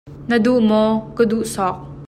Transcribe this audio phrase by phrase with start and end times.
[0.29, 0.91] Na duh maw?
[1.15, 1.77] Ka duh sawk.